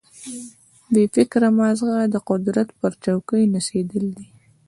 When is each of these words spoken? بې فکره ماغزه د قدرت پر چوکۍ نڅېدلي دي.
بې 0.93 1.03
فکره 1.15 1.47
ماغزه 1.57 1.99
د 2.13 2.15
قدرت 2.29 2.67
پر 2.79 2.91
چوکۍ 3.03 3.43
نڅېدلي 3.53 4.11
دي. 4.17 4.27